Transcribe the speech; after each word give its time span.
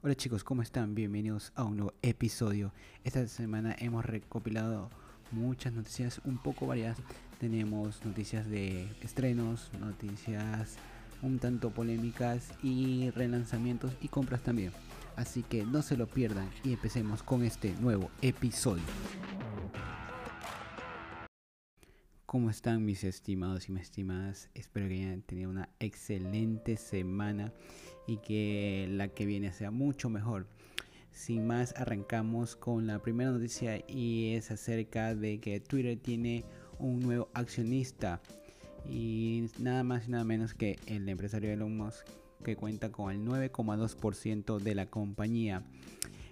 Hola 0.00 0.14
chicos, 0.14 0.44
¿cómo 0.44 0.62
están? 0.62 0.94
Bienvenidos 0.94 1.50
a 1.56 1.64
un 1.64 1.78
nuevo 1.78 1.92
episodio. 2.02 2.72
Esta 3.02 3.26
semana 3.26 3.74
hemos 3.80 4.04
recopilado 4.04 4.90
muchas 5.32 5.72
noticias 5.72 6.20
un 6.24 6.38
poco 6.38 6.68
variadas. 6.68 6.98
Tenemos 7.40 8.04
noticias 8.04 8.48
de 8.48 8.84
estrenos, 9.02 9.72
noticias 9.80 10.76
un 11.20 11.40
tanto 11.40 11.70
polémicas 11.70 12.52
y 12.62 13.10
relanzamientos 13.10 13.90
y 14.00 14.06
compras 14.06 14.40
también. 14.44 14.70
Así 15.16 15.42
que 15.42 15.64
no 15.64 15.82
se 15.82 15.96
lo 15.96 16.06
pierdan 16.06 16.48
y 16.62 16.74
empecemos 16.74 17.24
con 17.24 17.42
este 17.42 17.74
nuevo 17.80 18.08
episodio. 18.22 18.84
¿Cómo 22.28 22.50
están 22.50 22.84
mis 22.84 23.04
estimados 23.04 23.70
y 23.70 23.72
mis 23.72 23.84
estimadas? 23.84 24.50
Espero 24.52 24.86
que 24.86 24.96
hayan 24.96 25.22
tenido 25.22 25.48
una 25.48 25.70
excelente 25.80 26.76
semana 26.76 27.54
y 28.06 28.18
que 28.18 28.86
la 28.90 29.08
que 29.08 29.24
viene 29.24 29.50
sea 29.50 29.70
mucho 29.70 30.10
mejor. 30.10 30.46
Sin 31.10 31.46
más, 31.46 31.74
arrancamos 31.74 32.54
con 32.54 32.86
la 32.86 32.98
primera 32.98 33.30
noticia 33.30 33.82
y 33.88 34.34
es 34.34 34.50
acerca 34.50 35.14
de 35.14 35.40
que 35.40 35.58
Twitter 35.58 35.98
tiene 35.98 36.44
un 36.78 37.00
nuevo 37.00 37.30
accionista 37.32 38.20
y 38.86 39.46
nada 39.58 39.82
más 39.82 40.06
y 40.06 40.10
nada 40.10 40.24
menos 40.24 40.52
que 40.52 40.78
el 40.84 41.08
empresario 41.08 41.50
Elon 41.50 41.78
Musk 41.78 42.06
que 42.44 42.56
cuenta 42.56 42.92
con 42.92 43.10
el 43.10 43.24
9,2% 43.24 44.58
de 44.58 44.74
la 44.74 44.84
compañía. 44.84 45.62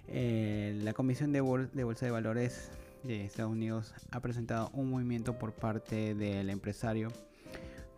Eh, 0.09 0.79
la 0.83 0.93
Comisión 0.93 1.31
de, 1.31 1.39
de 1.73 1.83
Bolsa 1.83 2.05
de 2.05 2.11
Valores 2.11 2.69
de 3.03 3.25
Estados 3.25 3.51
Unidos 3.51 3.93
ha 4.11 4.21
presentado 4.21 4.69
un 4.73 4.89
movimiento 4.89 5.37
por 5.37 5.53
parte 5.53 6.15
del 6.15 6.49
empresario 6.49 7.09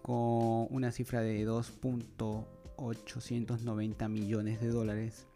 con 0.02 0.68
una 0.70 0.92
cifra 0.92 1.22
de 1.22 1.48
2.890 1.48 4.10
millones 4.10 4.60
de 4.62 4.68
dólares 4.68 5.28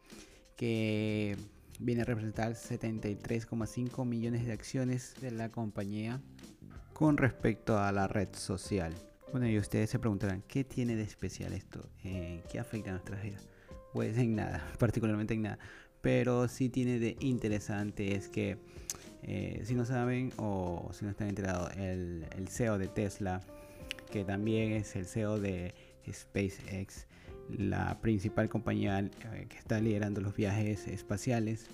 que 0.55 1.35
viene 1.79 2.01
a 2.01 2.05
representar 2.05 2.53
73,5 2.53 4.05
millones 4.05 4.45
de 4.45 4.53
acciones 4.53 5.15
de 5.21 5.31
la 5.31 5.49
compañía 5.49 6.21
con 6.93 7.17
respecto 7.17 7.79
a 7.79 7.91
la 7.91 8.07
red 8.07 8.29
social. 8.33 8.93
Bueno, 9.31 9.49
y 9.49 9.57
ustedes 9.57 9.89
se 9.89 9.97
preguntarán, 9.99 10.43
¿qué 10.47 10.63
tiene 10.63 10.95
de 10.95 11.03
especial 11.03 11.53
esto? 11.53 11.89
Eh, 12.03 12.43
¿Qué 12.51 12.59
afecta 12.59 12.91
a 12.91 12.93
nuestras 12.93 13.23
vidas? 13.23 13.49
Pues 13.91 14.15
en 14.17 14.35
nada, 14.35 14.63
particularmente 14.79 15.33
en 15.33 15.41
nada. 15.41 15.59
Pero 16.01 16.47
sí 16.47 16.69
tiene 16.69 16.99
de 16.99 17.17
interesante 17.19 18.15
es 18.15 18.29
que 18.29 18.59
eh, 19.25 19.61
si 19.63 19.73
no 19.73 19.85
saben 19.85 20.31
o 20.37 20.89
si 20.93 21.05
no 21.05 21.11
están 21.11 21.29
enterados, 21.29 21.71
el, 21.77 22.25
CEO 22.49 22.77
de 22.77 22.87
Tesla, 22.87 23.41
que 24.11 24.23
también 24.25 24.73
es 24.73 24.95
el 24.95 25.05
CEO 25.05 25.39
de 25.39 25.73
SpaceX, 26.11 27.07
la 27.49 27.99
principal 28.01 28.49
compañía 28.49 28.99
eh, 28.99 29.45
que 29.49 29.57
está 29.57 29.79
liderando 29.79 30.21
los 30.21 30.35
viajes 30.35 30.87
espaciales, 30.87 31.67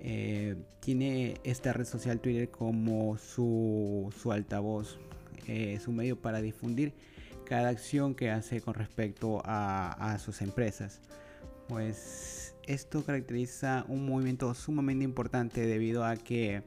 eh, 0.00 0.56
tiene 0.80 1.34
esta 1.44 1.72
red 1.72 1.84
social 1.84 2.20
Twitter 2.20 2.50
como 2.50 3.18
su, 3.18 4.12
su 4.20 4.32
altavoz, 4.32 4.98
su 5.78 5.92
medio 5.92 6.20
para 6.20 6.40
difundir 6.40 6.94
cada 7.44 7.68
acción 7.68 8.14
que 8.14 8.30
hace 8.30 8.62
con 8.62 8.72
respecto 8.72 9.42
a, 9.44 10.14
a 10.14 10.18
sus 10.18 10.40
empresas. 10.40 11.02
Pues 11.68 12.43
esto 12.66 13.04
caracteriza 13.04 13.84
un 13.88 14.06
movimiento 14.06 14.52
sumamente 14.54 15.04
importante 15.04 15.66
debido 15.66 16.04
a 16.04 16.16
que 16.16 16.62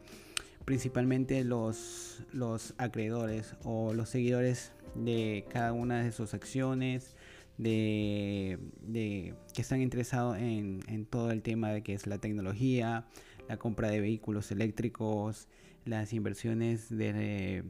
principalmente 0.65 1.43
los, 1.43 2.23
los 2.33 2.73
acreedores 2.77 3.55
o 3.63 3.93
los 3.93 4.09
seguidores 4.09 4.71
de 4.95 5.45
cada 5.49 5.73
una 5.73 6.03
de 6.03 6.11
sus 6.11 6.33
acciones, 6.33 7.15
de, 7.57 8.59
que 9.53 9.61
están 9.61 9.81
interesados 9.81 10.37
en, 10.37 11.05
todo 11.09 11.31
el 11.31 11.41
tema 11.41 11.71
de 11.71 11.81
que 11.81 11.93
es 11.93 12.07
la 12.07 12.17
tecnología, 12.17 13.05
la 13.47 13.57
compra 13.57 13.89
de 13.89 13.99
vehículos 13.99 14.51
eléctricos, 14.51 15.47
las 15.85 16.13
inversiones 16.13 16.89
de, 16.89 17.63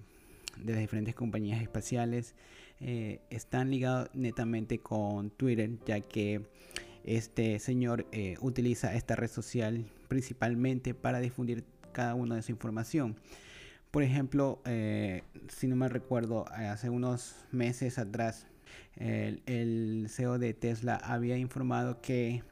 las 0.65 0.79
diferentes 0.79 1.15
compañías 1.15 1.61
espaciales, 1.61 2.35
eh, 2.79 3.21
están 3.29 3.71
ligados 3.71 4.09
netamente 4.13 4.79
con 4.79 5.29
Twitter, 5.29 5.71
ya 5.85 5.99
que 6.01 6.41
este 7.07 7.57
señor 7.59 8.05
eh, 8.11 8.35
utiliza 8.41 8.93
esta 8.93 9.15
red 9.15 9.29
social 9.29 9.85
principalmente 10.07 10.93
para 10.93 11.19
difundir 11.19 11.63
cada 11.91 12.13
una 12.13 12.35
de 12.35 12.41
su 12.43 12.51
información. 12.51 13.15
Por 13.91 14.03
ejemplo, 14.03 14.61
eh, 14.65 15.23
si 15.47 15.67
no 15.67 15.75
me 15.75 15.89
recuerdo, 15.89 16.45
hace 16.49 16.89
unos 16.89 17.35
meses 17.51 17.97
atrás, 17.97 18.45
el, 18.97 20.07
CEO 20.09 20.39
de 20.39 20.53
Tesla 20.53 20.95
había 20.95 21.37
informado 21.37 22.01
que 22.01 22.43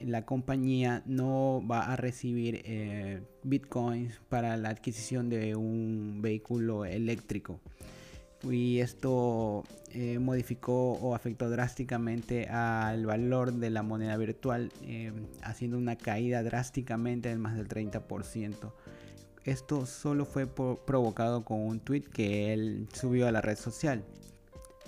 la 0.00 0.24
compañía 0.24 1.02
no 1.06 1.64
va 1.68 1.92
a 1.92 1.96
recibir 1.96 2.62
eh, 2.64 3.22
bitcoins 3.42 4.20
para 4.28 4.56
la 4.56 4.70
adquisición 4.70 5.28
de 5.28 5.56
un 5.56 6.20
vehículo 6.22 6.84
eléctrico 6.84 7.60
y 8.50 8.80
esto 8.80 9.64
eh, 9.90 10.18
modificó 10.18 10.92
o 10.94 11.14
afectó 11.14 11.48
drásticamente 11.48 12.48
al 12.48 13.06
valor 13.06 13.52
de 13.52 13.70
la 13.70 13.82
moneda 13.82 14.16
virtual, 14.16 14.72
eh, 14.82 15.12
haciendo 15.42 15.78
una 15.78 15.96
caída 15.96 16.42
drásticamente 16.42 17.28
de 17.28 17.36
más 17.36 17.56
del 17.56 17.68
30%. 17.68 18.72
Esto 19.44 19.86
solo 19.86 20.24
fue 20.24 20.46
provocado 20.46 21.44
con 21.44 21.60
un 21.60 21.80
tweet 21.80 22.02
que 22.02 22.52
él 22.52 22.88
subió 22.92 23.26
a 23.26 23.32
la 23.32 23.40
red 23.40 23.56
social. 23.56 24.04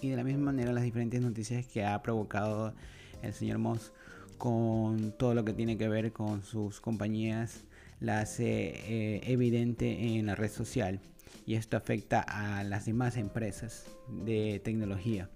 Y 0.01 0.11
de 0.11 0.17
la 0.17 0.25
misma 0.25 0.47
manera 0.47 0.73
las 0.73 0.85
diferentes 0.85 1.21
noticias 1.21 1.67
que 1.67 1.85
ha 1.85 2.01
provocado 2.03 2.75
el 3.23 3.33
señor 3.33 3.59
Moss 3.59 3.93
con 4.39 5.13
todo 5.13 5.35
lo 5.35 5.45
que 5.45 5.53
tiene 5.53 5.79
que 5.79 5.89
ver 5.89 6.13
con 6.13 6.43
sus 6.43 6.81
compañías 6.81 7.65
la 8.01 8.21
hace 8.21 8.45
eh, 8.45 9.21
evidente 9.33 10.19
en 10.19 10.27
la 10.27 10.35
red 10.35 10.51
social 10.51 11.01
y 11.47 11.55
esto 11.55 11.77
afecta 11.77 12.21
a 12.21 12.65
las 12.65 12.87
demás 12.87 13.17
empresas 13.17 13.87
de 14.09 14.61
tecnología. 14.65 15.31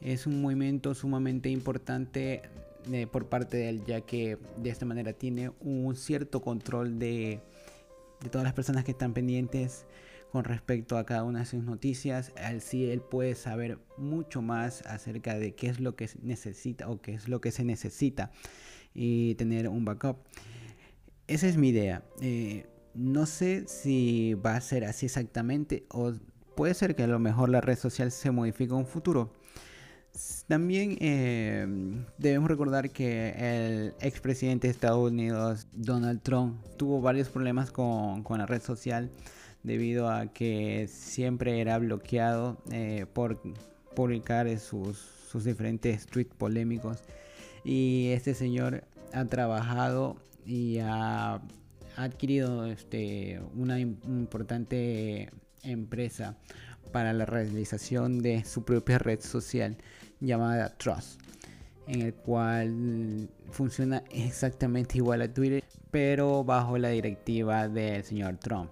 Es 0.00 0.26
un 0.26 0.40
movimiento 0.40 0.94
sumamente 0.94 1.48
importante 1.48 2.42
eh, 2.92 3.06
por 3.06 3.28
parte 3.28 3.56
de 3.56 3.68
él 3.68 3.84
ya 3.84 4.00
que 4.00 4.38
de 4.56 4.70
esta 4.70 4.86
manera 4.86 5.12
tiene 5.12 5.50
un 5.60 5.96
cierto 5.96 6.40
control 6.40 6.98
de, 6.98 7.40
de 8.20 8.30
todas 8.30 8.44
las 8.44 8.54
personas 8.54 8.84
que 8.84 8.92
están 8.92 9.12
pendientes 9.12 9.84
con 10.32 10.44
respecto 10.44 10.96
a 10.96 11.04
cada 11.04 11.24
una 11.24 11.40
de 11.40 11.46
sus 11.46 11.64
noticias. 11.64 12.32
Así 12.36 12.90
él 12.90 13.00
puede 13.00 13.34
saber 13.34 13.78
mucho 13.96 14.42
más 14.42 14.82
acerca 14.86 15.38
de 15.38 15.54
qué 15.54 15.68
es 15.68 15.80
lo 15.80 15.96
que 15.96 16.08
necesita 16.22 16.88
o 16.88 17.00
qué 17.00 17.14
es 17.14 17.28
lo 17.28 17.40
que 17.40 17.50
se 17.50 17.64
necesita 17.64 18.30
y 18.94 19.34
tener 19.36 19.68
un 19.68 19.84
backup. 19.84 20.18
Esa 21.26 21.46
es 21.46 21.56
mi 21.56 21.68
idea. 21.68 22.02
Eh, 22.20 22.66
no 22.98 23.26
sé 23.26 23.64
si 23.68 24.34
va 24.34 24.56
a 24.56 24.60
ser 24.60 24.84
así 24.84 25.06
exactamente 25.06 25.84
o 25.90 26.12
puede 26.56 26.74
ser 26.74 26.96
que 26.96 27.04
a 27.04 27.06
lo 27.06 27.20
mejor 27.20 27.48
la 27.48 27.60
red 27.60 27.78
social 27.78 28.10
se 28.10 28.32
modifique 28.32 28.72
en 28.72 28.80
un 28.80 28.86
futuro. 28.86 29.32
También 30.48 30.96
em, 31.00 32.04
debemos 32.18 32.48
recordar 32.50 32.90
que 32.90 33.34
el 33.38 33.94
expresidente 34.00 34.66
de 34.66 34.72
Estados 34.72 35.12
Unidos, 35.12 35.68
Donald 35.72 36.22
Trump, 36.22 36.60
tuvo 36.76 37.00
varios 37.00 37.28
problemas 37.28 37.70
con, 37.70 38.24
la 38.28 38.46
red 38.46 38.60
social 38.60 39.12
debido 39.62 40.10
a 40.10 40.32
que 40.32 40.88
siempre 40.88 41.60
era 41.60 41.78
bloqueado 41.78 42.60
eh, 42.72 43.06
por 43.12 43.40
publicar 43.94 44.58
sus, 44.58 44.98
sus 45.30 45.44
diferentes 45.44 46.06
tweets 46.06 46.34
polémicos. 46.34 47.04
Y 47.64 48.08
este 48.08 48.34
señor 48.34 48.82
ha 49.12 49.24
trabajado 49.26 50.16
y 50.44 50.78
ha 50.80 51.40
ha 51.98 52.04
adquirido 52.04 52.64
este, 52.66 53.40
una 53.56 53.80
importante 53.80 55.30
empresa 55.64 56.36
para 56.92 57.12
la 57.12 57.26
realización 57.26 58.20
de 58.20 58.44
su 58.44 58.64
propia 58.64 58.98
red 58.98 59.20
social 59.20 59.76
llamada 60.20 60.76
Trust, 60.78 61.20
en 61.88 62.02
el 62.02 62.14
cual 62.14 63.28
funciona 63.50 64.04
exactamente 64.10 64.98
igual 64.98 65.22
a 65.22 65.34
Twitter, 65.34 65.64
pero 65.90 66.44
bajo 66.44 66.78
la 66.78 66.90
directiva 66.90 67.68
del 67.68 68.04
señor 68.04 68.36
Trump. 68.36 68.70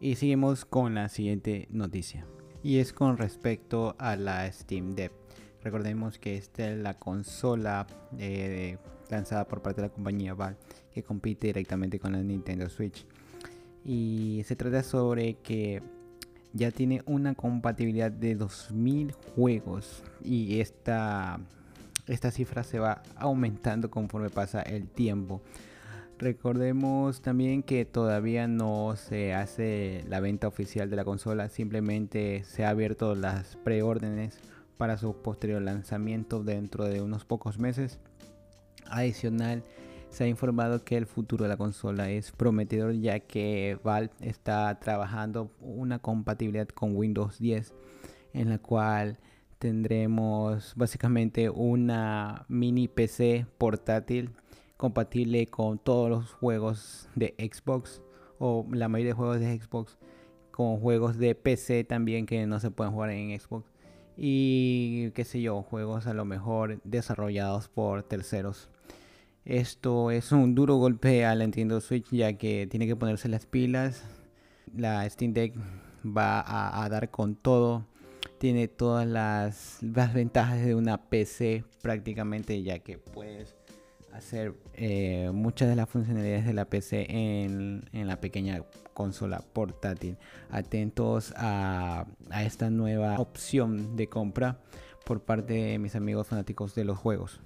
Y 0.00 0.16
seguimos 0.16 0.64
con 0.64 0.96
la 0.96 1.08
siguiente 1.08 1.68
noticia. 1.70 2.26
Y 2.64 2.78
es 2.78 2.92
con 2.92 3.16
respecto 3.16 3.94
a 3.98 4.16
la 4.16 4.50
Steam 4.50 4.96
Deck. 4.96 5.12
Recordemos 5.62 6.18
que 6.18 6.36
esta 6.36 6.70
es 6.70 6.78
la 6.78 6.94
consola 6.94 7.86
eh, 8.18 8.78
lanzada 9.10 9.46
por 9.46 9.62
parte 9.62 9.80
de 9.80 9.88
la 9.88 9.92
compañía 9.92 10.34
Valve 10.34 10.58
que 10.92 11.02
compite 11.02 11.48
directamente 11.48 11.98
con 11.98 12.12
la 12.12 12.22
Nintendo 12.22 12.68
Switch. 12.68 13.06
Y 13.84 14.42
se 14.46 14.56
trata 14.56 14.82
sobre 14.82 15.34
que 15.34 15.82
ya 16.52 16.70
tiene 16.70 17.02
una 17.06 17.34
compatibilidad 17.34 18.10
de 18.10 18.34
2000 18.34 19.12
juegos 19.34 20.02
y 20.22 20.60
esta, 20.60 21.40
esta 22.06 22.30
cifra 22.30 22.64
se 22.64 22.78
va 22.78 23.02
aumentando 23.16 23.90
conforme 23.90 24.30
pasa 24.30 24.62
el 24.62 24.88
tiempo. 24.88 25.40
Recordemos 26.18 27.22
también 27.22 27.62
que 27.62 27.84
todavía 27.84 28.48
no 28.48 28.96
se 28.96 29.34
hace 29.34 30.04
la 30.08 30.18
venta 30.18 30.48
oficial 30.48 30.90
de 30.90 30.96
la 30.96 31.04
consola, 31.04 31.48
simplemente 31.48 32.42
se 32.42 32.64
ha 32.64 32.70
abierto 32.70 33.14
las 33.14 33.54
preórdenes 33.56 34.40
para 34.76 34.96
su 34.96 35.14
posterior 35.14 35.62
lanzamiento 35.62 36.42
dentro 36.42 36.84
de 36.86 37.02
unos 37.02 37.24
pocos 37.24 37.60
meses. 37.60 38.00
Adicional, 38.90 39.62
se 40.10 40.24
ha 40.24 40.26
informado 40.28 40.84
que 40.84 40.96
el 40.96 41.06
futuro 41.06 41.44
de 41.44 41.48
la 41.48 41.56
consola 41.56 42.10
es 42.10 42.32
prometedor 42.32 42.94
ya 42.94 43.20
que 43.20 43.78
Valve 43.84 44.10
está 44.20 44.78
trabajando 44.80 45.50
una 45.60 45.98
compatibilidad 45.98 46.68
con 46.68 46.96
Windows 46.96 47.38
10 47.38 47.74
en 48.32 48.48
la 48.48 48.58
cual 48.58 49.18
tendremos 49.58 50.72
básicamente 50.76 51.50
una 51.50 52.46
mini 52.48 52.88
PC 52.88 53.46
portátil 53.58 54.30
compatible 54.76 55.46
con 55.46 55.78
todos 55.78 56.08
los 56.08 56.32
juegos 56.32 57.08
de 57.14 57.34
Xbox 57.38 58.02
o 58.38 58.66
la 58.70 58.88
mayoría 58.88 59.12
de 59.12 59.16
juegos 59.16 59.40
de 59.40 59.60
Xbox 59.60 59.98
con 60.50 60.78
juegos 60.80 61.18
de 61.18 61.34
PC 61.34 61.84
también 61.84 62.26
que 62.26 62.46
no 62.46 62.60
se 62.60 62.70
pueden 62.70 62.92
jugar 62.92 63.10
en 63.10 63.38
Xbox 63.38 63.70
y 64.20 65.12
qué 65.12 65.24
sé 65.24 65.40
yo, 65.40 65.62
juegos 65.62 66.08
a 66.08 66.12
lo 66.12 66.24
mejor 66.24 66.80
desarrollados 66.82 67.68
por 67.68 68.02
terceros. 68.02 68.68
Esto 69.48 70.10
es 70.10 70.30
un 70.30 70.54
duro 70.54 70.76
golpe 70.76 71.24
a 71.24 71.34
la 71.34 71.42
Nintendo 71.42 71.80
Switch 71.80 72.10
ya 72.10 72.34
que 72.34 72.66
tiene 72.66 72.86
que 72.86 72.96
ponerse 72.96 73.30
las 73.30 73.46
pilas. 73.46 74.04
La 74.76 75.08
Steam 75.08 75.32
Deck 75.32 75.54
va 76.04 76.44
a, 76.84 76.86
dar 76.90 77.10
con 77.10 77.34
todo. 77.34 77.86
Tiene 78.36 78.68
todas 78.68 79.06
las, 79.06 79.78
ventajas 79.80 80.62
de 80.62 80.74
una 80.74 81.08
PC 81.08 81.64
prácticamente 81.80 82.62
ya 82.62 82.80
que 82.80 82.98
puedes 82.98 83.56
hacer 84.12 84.52
eh, 84.74 85.30
muchas 85.32 85.70
de 85.70 85.76
las 85.76 85.88
funcionalidades 85.88 86.44
de 86.44 86.52
la 86.52 86.66
PC 86.66 87.06
en, 87.08 87.88
la 87.90 88.20
pequeña 88.20 88.64
consola 88.92 89.42
portátil. 89.54 90.18
Atentos 90.50 91.32
a, 91.38 92.04
a 92.28 92.44
esta 92.44 92.68
nueva 92.68 93.18
opción 93.18 93.96
de 93.96 94.10
compra 94.10 94.60
por 95.06 95.22
parte 95.22 95.54
de 95.54 95.78
mis 95.78 95.96
amigos 95.96 96.26
fanáticos 96.26 96.74
de 96.74 96.84
los 96.84 96.98
juegos. 96.98 97.40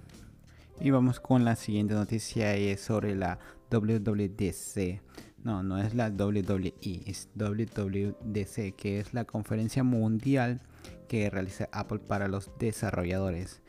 Y 0.79 0.89
vamos 0.89 1.19
con 1.19 1.45
la 1.45 1.55
siguiente 1.55 1.93
noticia 1.93 2.55
es 2.55 2.81
sobre 2.81 3.15
la 3.15 3.39
WWDC. 3.71 5.01
No, 5.43 5.61
no 5.61 5.77
es 5.77 5.93
la 5.93 6.09
WWE, 6.09 6.73
es 7.05 7.29
WWDC, 7.35 8.75
que 8.75 8.99
es 8.99 9.13
la 9.13 9.25
conferencia 9.25 9.83
mundial 9.83 10.61
que 11.07 11.29
realiza 11.29 11.69
Apple 11.71 11.99
para 11.99 12.27
los 12.27 12.51
desarrolladores. 12.59 13.61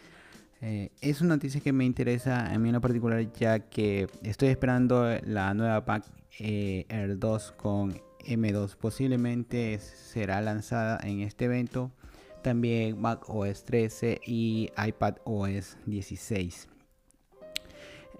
Eh, 0.60 0.90
es 1.00 1.20
una 1.20 1.34
noticia 1.34 1.60
que 1.60 1.72
me 1.72 1.84
interesa 1.84 2.46
a 2.46 2.58
mí 2.58 2.68
en 2.68 2.74
lo 2.74 2.80
particular 2.80 3.30
ya 3.32 3.58
que 3.58 4.08
estoy 4.22 4.48
esperando 4.48 5.06
la 5.24 5.52
nueva 5.52 5.84
Mac 5.86 6.04
eh, 6.38 6.86
Air 6.88 7.18
2 7.18 7.52
con 7.52 8.00
M2. 8.26 8.76
Posiblemente 8.76 9.78
será 9.78 10.40
lanzada 10.40 10.98
en 11.02 11.20
este 11.20 11.46
evento. 11.46 11.92
También 12.42 13.00
Mac 13.00 13.28
OS 13.28 13.64
13 13.64 14.20
y 14.26 14.70
iPad 14.76 15.16
OS 15.24 15.76
16. 15.86 16.68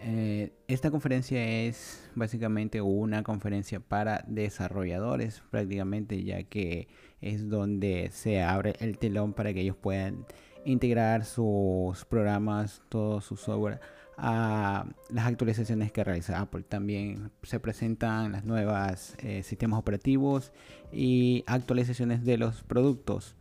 Eh, 0.01 0.53
esta 0.69 0.91
conferencia 0.91 1.45
es 1.45 2.03
básicamente 2.15 2.81
una 2.81 3.23
conferencia 3.23 3.81
para 3.81 4.25
desarrolladores 4.27 5.43
prácticamente 5.51 6.23
ya 6.25 6.43
que 6.43 6.89
es 7.21 7.49
donde 7.49 8.11
se 8.13 8.43
abre 8.43 8.75
el 8.81 8.99
telón 8.99 9.33
para 9.33 9.55
que 9.55 9.61
ellos 9.61 9.77
puedan 9.77 10.27
integrar 10.65 11.25
sus 11.25 12.05
programas, 12.05 12.83
todo 12.89 13.21
su 13.21 13.37
software 13.37 13.81
a 14.17 14.87
las 15.11 15.27
actualizaciones 15.27 15.93
que 15.93 16.05
realiza 16.05 16.41
Apple. 16.41 16.63
También 16.63 17.31
se 17.43 17.61
presentan 17.61 18.33
las 18.33 18.45
nuevas 18.45 19.17
eh, 19.19 19.43
sistemas 19.43 19.79
operativos 19.79 20.53
y 20.93 21.45
actualizaciones 21.47 22.25
de 22.25 22.39
los 22.39 22.63
productos. 22.63 23.37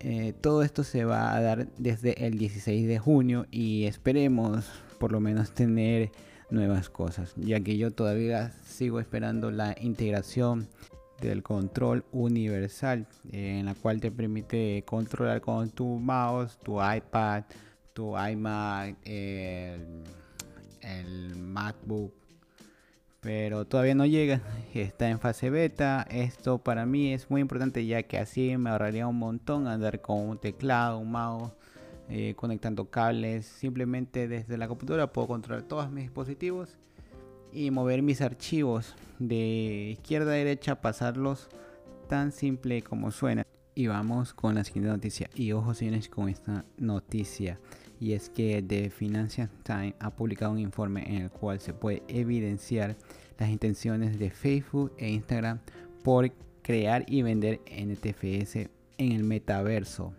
Eh, 0.00 0.34
todo 0.40 0.62
esto 0.62 0.84
se 0.84 1.04
va 1.04 1.34
a 1.34 1.40
dar 1.40 1.68
desde 1.78 2.26
el 2.26 2.38
16 2.38 2.86
de 2.86 2.98
junio 2.98 3.46
y 3.50 3.84
esperemos 3.84 4.66
por 4.98 5.12
lo 5.12 5.20
menos 5.20 5.52
tener 5.52 6.10
nuevas 6.50 6.88
cosas, 6.88 7.34
ya 7.36 7.60
que 7.60 7.76
yo 7.76 7.90
todavía 7.90 8.52
sigo 8.64 9.00
esperando 9.00 9.50
la 9.50 9.74
integración 9.80 10.68
del 11.20 11.42
control 11.42 12.04
universal 12.12 13.06
en 13.32 13.66
la 13.66 13.74
cual 13.74 14.00
te 14.00 14.10
permite 14.10 14.84
controlar 14.86 15.40
con 15.40 15.70
tu 15.70 15.86
mouse, 15.98 16.58
tu 16.62 16.78
iPad, 16.82 17.44
tu 17.94 18.16
iMac, 18.18 18.96
el, 19.04 20.04
el 20.82 21.36
MacBook 21.36 22.12
pero 23.26 23.64
todavía 23.64 23.96
no 23.96 24.06
llega, 24.06 24.40
está 24.72 25.10
en 25.10 25.18
fase 25.18 25.50
beta. 25.50 26.06
Esto 26.10 26.58
para 26.58 26.86
mí 26.86 27.12
es 27.12 27.28
muy 27.28 27.40
importante 27.40 27.84
ya 27.84 28.04
que 28.04 28.18
así 28.18 28.56
me 28.56 28.70
ahorraría 28.70 29.08
un 29.08 29.18
montón 29.18 29.66
andar 29.66 30.00
con 30.00 30.20
un 30.20 30.38
teclado, 30.38 30.98
un 30.98 31.10
mouse, 31.10 31.50
eh, 32.08 32.34
conectando 32.36 32.90
cables. 32.90 33.46
Simplemente 33.46 34.28
desde 34.28 34.58
la 34.58 34.68
computadora 34.68 35.12
puedo 35.12 35.28
controlar 35.28 35.64
todos 35.64 35.90
mis 35.90 36.04
dispositivos 36.04 36.78
y 37.52 37.70
mover 37.70 38.02
mis 38.02 38.20
archivos 38.20 38.94
de 39.18 39.90
izquierda 39.92 40.32
a 40.32 40.34
derecha, 40.34 40.80
pasarlos 40.80 41.48
tan 42.08 42.32
simple 42.32 42.82
como 42.82 43.10
suena. 43.10 43.46
Y 43.74 43.88
vamos 43.88 44.32
con 44.32 44.54
la 44.54 44.64
siguiente 44.64 44.88
noticia. 44.88 45.28
Y 45.34 45.52
ojo 45.52 45.74
señores 45.74 46.08
con 46.08 46.28
esta 46.28 46.64
noticia 46.78 47.58
y 48.00 48.12
es 48.12 48.28
que 48.28 48.62
The 48.62 48.90
Financial 48.90 49.48
Times 49.62 49.94
ha 50.00 50.10
publicado 50.10 50.52
un 50.52 50.58
informe 50.58 51.04
en 51.08 51.22
el 51.22 51.30
cual 51.30 51.60
se 51.60 51.72
puede 51.72 52.02
evidenciar 52.08 52.96
las 53.38 53.50
intenciones 53.50 54.18
de 54.18 54.30
Facebook 54.30 54.92
e 54.98 55.08
Instagram 55.08 55.60
por 56.02 56.30
crear 56.62 57.04
y 57.06 57.22
vender 57.22 57.60
NTFS 57.70 58.68
en 58.98 59.12
el 59.12 59.24
metaverso. 59.24 60.12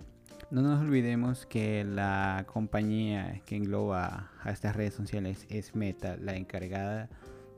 No 0.49 0.61
nos 0.61 0.79
olvidemos 0.79 1.45
que 1.45 1.83
la 1.83 2.45
compañía 2.47 3.41
que 3.45 3.57
engloba 3.57 4.31
a 4.41 4.51
estas 4.51 4.77
redes 4.77 4.93
sociales 4.93 5.45
es 5.49 5.75
Meta, 5.75 6.15
la 6.15 6.37
encargada 6.37 7.09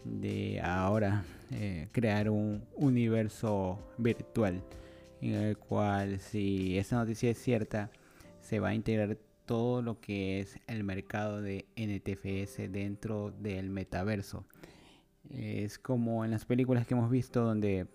de 0.04 0.60
ahora 0.64 1.24
eh, 1.52 1.88
crear 1.92 2.32
un 2.32 2.66
universo 2.76 3.78
virtual 4.00 4.64
en 5.22 5.36
el 5.36 5.58
cual 5.60 6.20
si 6.20 6.80
esta 6.80 6.96
noticia 6.96 7.30
es 7.30 7.38
cierta 7.38 7.92
se 8.42 8.60
va 8.60 8.70
a 8.70 8.74
integrar 8.74 9.20
todo 9.46 9.84
lo 9.84 10.00
que 10.02 10.40
es 10.40 10.58
el 10.66 10.84
mercado 10.84 11.44
de 11.44 11.68
NTFS 11.76 12.72
dentro 12.72 13.30
del 13.30 13.70
metaverso. 13.70 14.48
Es 15.30 15.78
como 15.78 16.26
en 16.26 16.32
las 16.32 16.46
películas 16.46 16.88
que 16.88 16.96
hemos 16.96 17.12
visto 17.12 17.44
donde 17.44 17.86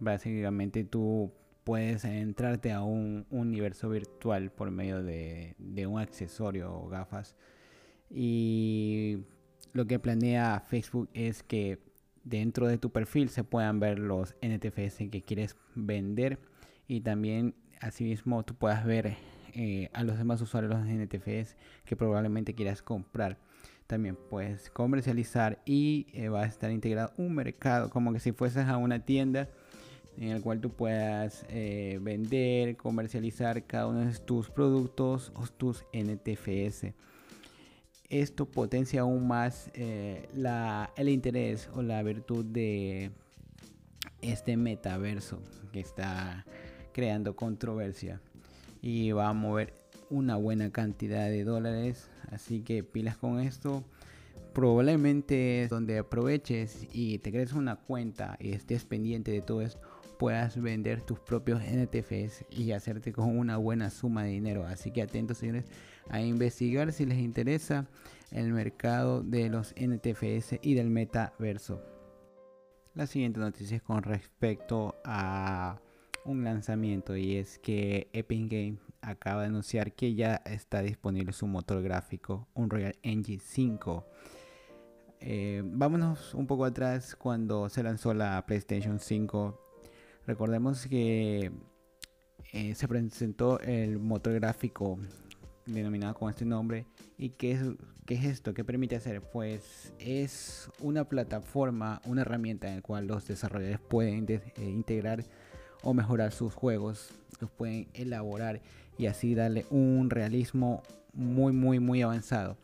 básicamente 0.00 0.84
tú 0.84 1.30
puedes 1.64 2.04
entrarte 2.04 2.72
a 2.72 2.82
un 2.82 3.26
universo 3.30 3.88
virtual 3.88 4.50
por 4.50 4.70
medio 4.70 5.02
de, 5.02 5.54
un 5.86 6.00
accesorio 6.00 6.72
o 6.72 6.88
gafas. 6.88 7.36
Y 8.10 9.18
lo 9.72 9.86
que 9.86 9.98
planea 9.98 10.60
Facebook 10.60 11.08
es 11.14 11.42
que 11.42 11.78
dentro 12.24 12.66
de 12.66 12.78
tu 12.78 12.90
perfil 12.90 13.28
se 13.28 13.44
puedan 13.44 13.80
ver 13.80 13.98
los 13.98 14.34
NTFS 14.42 15.08
que 15.10 15.22
quieres 15.22 15.56
vender 15.74 16.38
y 16.86 17.00
también 17.00 17.54
asimismo 17.80 18.44
tú 18.44 18.54
puedas 18.54 18.84
ver 18.84 19.16
eh, 19.54 19.90
a 19.92 20.04
los 20.04 20.18
demás 20.18 20.40
usuarios 20.40 20.72
de 20.84 20.94
NTFS 20.94 21.56
que 21.84 21.96
probablemente 21.96 22.54
quieras 22.54 22.82
comprar. 22.82 23.38
También 23.86 24.16
puedes 24.30 24.70
comercializar 24.70 25.60
y 25.64 26.06
eh, 26.12 26.28
va 26.28 26.42
a 26.42 26.46
estar 26.46 26.70
integrado 26.70 27.12
un 27.16 27.34
mercado 27.34 27.90
como 27.90 28.12
que 28.12 28.20
si 28.20 28.32
fueses 28.32 28.66
a 28.66 28.76
una 28.76 29.04
tienda 29.04 29.48
en 30.18 30.28
el 30.28 30.42
cual 30.42 30.60
tú 30.60 30.70
puedas 30.70 31.44
eh, 31.48 31.98
vender, 32.02 32.76
comercializar 32.76 33.66
cada 33.66 33.86
uno 33.86 34.00
de 34.00 34.18
tus 34.18 34.50
productos 34.50 35.32
o 35.34 35.46
tus 35.46 35.84
NTFS. 35.92 36.94
Esto 38.08 38.44
potencia 38.44 39.00
aún 39.00 39.26
más 39.26 39.70
el 39.74 41.08
interés 41.08 41.70
o 41.74 41.82
la 41.82 42.02
virtud 42.02 42.44
de 42.44 43.10
este 44.20 44.56
metaverso 44.56 45.40
que 45.72 45.80
está 45.80 46.44
creando 46.92 47.34
controversia 47.34 48.20
y 48.82 49.12
va 49.12 49.28
a 49.28 49.32
mover 49.32 49.74
una 50.10 50.36
buena 50.36 50.70
cantidad 50.70 51.28
de 51.28 51.44
dólares. 51.44 52.10
Así 52.30 52.60
que 52.60 52.84
pilas 52.84 53.16
con 53.16 53.40
esto. 53.40 53.84
Probablemente 54.52 55.66
donde 55.70 55.98
aproveches 55.98 56.86
y 56.92 57.18
te 57.18 57.32
crees 57.32 57.54
una 57.54 57.76
cuenta 57.76 58.36
y 58.38 58.52
estés 58.52 58.84
pendiente 58.84 59.30
de 59.30 59.40
todo 59.40 59.62
esto, 59.62 59.80
puedas 60.22 60.62
vender 60.62 61.02
tus 61.02 61.18
propios 61.18 61.60
NTFs 61.64 62.44
y 62.48 62.70
hacerte 62.70 63.12
con 63.12 63.36
una 63.36 63.56
buena 63.56 63.90
suma 63.90 64.22
de 64.22 64.30
dinero. 64.30 64.64
Así 64.64 64.92
que 64.92 65.02
atentos 65.02 65.38
señores 65.38 65.64
a 66.10 66.20
investigar 66.20 66.92
si 66.92 67.06
les 67.06 67.18
interesa 67.18 67.88
el 68.30 68.52
mercado 68.52 69.24
de 69.24 69.48
los 69.48 69.74
NTFS 69.74 70.60
y 70.62 70.74
del 70.74 70.90
metaverso. 70.90 71.82
La 72.94 73.08
siguiente 73.08 73.40
noticia 73.40 73.78
es 73.78 73.82
con 73.82 74.04
respecto 74.04 74.94
a 75.04 75.80
un 76.24 76.44
lanzamiento 76.44 77.16
y 77.16 77.34
es 77.34 77.58
que 77.58 78.08
Epic 78.12 78.48
Games 78.48 78.80
acaba 79.00 79.40
de 79.40 79.48
anunciar 79.48 79.92
que 79.92 80.14
ya 80.14 80.36
está 80.46 80.82
disponible 80.82 81.32
su 81.32 81.48
motor 81.48 81.82
gráfico 81.82 82.46
Unreal 82.54 82.94
Engine 83.02 83.42
5. 83.44 84.06
Eh, 85.18 85.62
vámonos 85.64 86.32
un 86.34 86.46
poco 86.46 86.64
atrás 86.64 87.16
cuando 87.16 87.68
se 87.68 87.82
lanzó 87.82 88.14
la 88.14 88.46
PlayStation 88.46 89.00
5. 89.00 89.61
Recordemos 90.26 90.86
que 90.86 91.50
eh, 92.52 92.74
se 92.74 92.88
presentó 92.88 93.58
el 93.60 93.98
motor 93.98 94.34
gráfico 94.34 94.98
denominado 95.66 96.14
con 96.14 96.30
este 96.30 96.44
nombre. 96.44 96.86
¿Y 97.18 97.30
qué 97.30 97.52
es, 97.52 97.60
qué 98.06 98.14
es 98.14 98.24
esto? 98.24 98.54
¿Qué 98.54 98.64
permite 98.64 98.96
hacer? 98.96 99.20
Pues 99.20 99.92
es 99.98 100.70
una 100.80 101.04
plataforma, 101.04 102.00
una 102.04 102.22
herramienta 102.22 102.68
en 102.68 102.76
la 102.76 102.82
cual 102.82 103.06
los 103.06 103.26
desarrolladores 103.26 103.80
pueden 103.80 104.26
eh, 104.28 104.40
integrar 104.58 105.24
o 105.82 105.94
mejorar 105.94 106.32
sus 106.32 106.54
juegos, 106.54 107.10
los 107.40 107.50
pueden 107.50 107.88
elaborar 107.94 108.60
y 108.98 109.06
así 109.06 109.34
darle 109.34 109.66
un 109.70 110.10
realismo 110.10 110.82
muy 111.12 111.52
muy 111.52 111.80
muy 111.80 112.02
avanzado. 112.02 112.56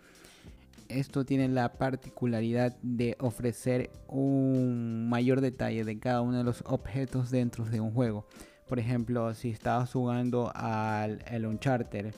Esto 0.89 1.27
tiene 1.27 1.49
la 1.49 1.75
particularidad 1.75 2.79
de 2.83 3.15
ofrecer 3.21 3.91
un 4.07 5.09
mayor 5.09 5.43
detalle 5.43 5.85
de 5.85 5.99
cada 5.99 6.23
uno 6.23 6.39
de 6.39 6.45
los 6.45 6.63
objetos 6.67 7.31
dentro 7.31 7.67
de 7.67 7.81
un 7.81 7.93
juego. 7.93 8.27
Por 8.67 8.79
ejemplo, 8.79 9.35
si 9.35 9.51
estabas 9.51 9.93
jugando 9.93 10.51
al 10.55 11.23
el 11.31 11.45
Uncharted, 11.45 12.15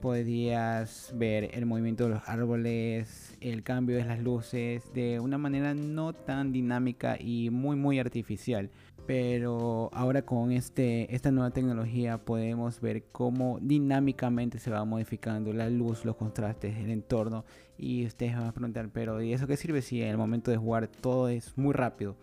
podías 0.00 1.12
ver 1.16 1.50
el 1.52 1.66
movimiento 1.66 2.04
de 2.04 2.10
los 2.10 2.28
árboles, 2.28 3.36
el 3.40 3.62
cambio 3.62 3.96
de 3.96 4.04
las 4.04 4.20
luces 4.20 4.90
de 4.94 5.20
una 5.20 5.36
manera 5.36 5.74
no 5.74 6.14
tan 6.14 6.50
dinámica 6.50 7.18
y 7.20 7.50
muy 7.50 7.76
muy 7.76 7.98
artificial. 7.98 8.70
Pero 9.06 9.90
ahora 9.92 10.22
con 10.22 10.50
este, 10.50 11.14
esta 11.14 11.30
nueva 11.30 11.50
tecnología 11.50 12.16
podemos 12.16 12.80
ver 12.80 13.04
cómo 13.12 13.58
dinámicamente 13.60 14.58
se 14.58 14.70
va 14.70 14.84
modificando 14.86 15.52
la 15.52 15.68
luz, 15.68 16.06
los 16.06 16.16
contrastes, 16.16 16.76
el 16.78 16.90
entorno. 16.90 17.44
Y 17.76 18.06
ustedes 18.06 18.34
van 18.34 18.46
a 18.46 18.52
preguntar, 18.52 18.88
pero 18.92 19.20
¿y 19.20 19.34
eso 19.34 19.46
qué 19.46 19.56
sirve 19.58 19.82
si 19.82 20.00
en 20.00 20.08
el 20.08 20.16
momento 20.16 20.50
de 20.50 20.56
jugar 20.56 20.88
todo 20.88 21.28
es 21.28 21.56
muy 21.58 21.74
rápido? 21.74 22.16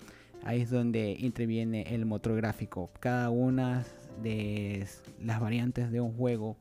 Ahí 0.44 0.62
es 0.62 0.72
donde 0.72 1.16
interviene 1.20 1.84
el 1.94 2.06
motor 2.06 2.36
gráfico. 2.36 2.90
Cada 3.00 3.30
una 3.30 3.84
de 4.24 4.88
las 5.24 5.40
variantes 5.40 5.92
de 5.92 6.02
un 6.02 6.14
juego 6.14 6.58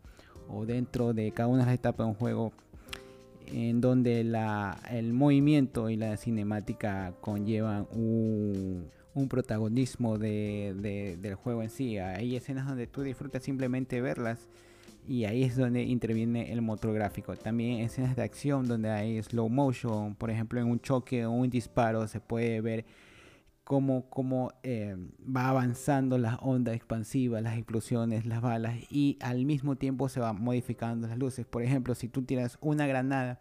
o 0.48 0.66
dentro 0.66 1.14
de 1.14 1.32
cada 1.32 1.48
una 1.48 1.60
de 1.60 1.66
las 1.66 1.74
etapas 1.76 2.06
de 2.06 2.10
un 2.10 2.18
juego 2.18 2.52
en 3.46 3.80
donde 3.80 4.20
el 4.90 5.12
movimiento 5.12 5.88
y 5.90 5.96
la 5.96 6.16
cinemática 6.16 7.14
conllevan 7.20 7.86
un, 7.92 8.90
protagonismo 9.28 10.18
del 10.18 11.34
juego 11.34 11.62
en 11.62 11.70
sí. 11.70 11.98
Hay 11.98 12.36
escenas 12.36 12.66
donde 12.66 12.86
tú 12.86 13.02
disfrutas 13.02 13.42
simplemente 13.42 14.00
verlas 14.00 14.48
y 15.06 15.24
ahí 15.24 15.42
es 15.42 15.56
donde 15.56 15.82
interviene 15.82 16.52
el 16.52 16.62
motor 16.62 16.92
gráfico. 16.92 17.36
También 17.36 17.80
escenas 17.80 18.16
de 18.16 18.22
acción 18.22 18.66
donde 18.68 18.90
hay 18.90 19.22
slow 19.22 19.48
motion, 19.48 20.14
por 20.14 20.30
ejemplo 20.30 20.60
en 20.60 20.66
un 20.66 20.80
choque 20.80 21.26
o 21.26 21.30
un 21.30 21.50
disparo 21.50 22.06
se 22.06 22.20
puede 22.20 22.60
ver 22.60 22.84
cómo, 23.64 24.52
eh, 24.64 24.96
va 25.24 25.48
avanzando 25.48 26.18
las 26.18 26.38
ondas 26.40 26.74
expansivas, 26.74 27.40
las 27.40 27.56
explosiones, 27.56 28.26
las 28.26 28.40
balas 28.40 28.76
y 28.90 29.16
al 29.20 29.44
mismo 29.44 29.76
tiempo 29.76 30.08
se 30.08 30.18
van 30.18 30.42
modificando 30.42 31.06
las 31.06 31.18
luces. 31.18 31.46
Por 31.46 31.62
ejemplo, 31.62 31.94
si 31.94 32.08
tú 32.08 32.22
tiras 32.22 32.58
una 32.60 32.88
granada, 32.88 33.38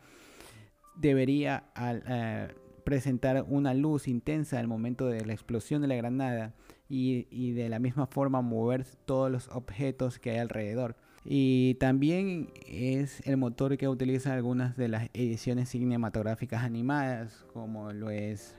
debería 0.96 1.64
eh, 1.80 2.48
presentar 2.90 3.46
una 3.48 3.76
luz 3.76 4.08
intensa 4.08 4.58
al 4.58 4.68
momento 4.68 5.06
de 5.06 5.24
la 5.24 5.32
explosión 5.34 5.84
de 5.84 5.88
la 5.88 5.94
granada 5.94 6.56
y, 6.90 7.52
de 7.52 7.70
la 7.70 7.78
misma 7.78 8.08
forma 8.08 8.42
mover 8.42 8.84
todos 9.06 9.30
los 9.30 9.48
objetos 9.50 10.18
que 10.18 10.32
hay 10.32 10.38
alrededor. 10.40 10.96
Y 11.24 11.76
también 11.76 12.50
es 12.66 13.22
el 13.28 13.38
motor 13.38 13.78
que 13.78 13.88
utiliza 13.88 14.34
algunas 14.34 14.76
de 14.76 14.88
las 14.88 15.08
ediciones 15.14 15.70
cinematográficas 15.70 16.64
animadas, 16.64 17.46
como 17.54 17.94
lo 17.94 18.10
es 18.10 18.58